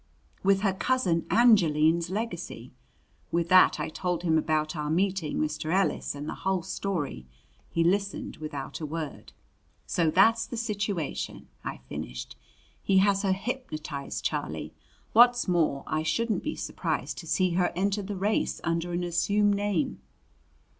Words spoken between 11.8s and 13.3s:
finished. "He has